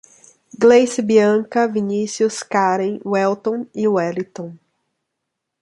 [0.59, 4.57] Gleice, Bianca, Vinicios, Karen, Welton e Wellinton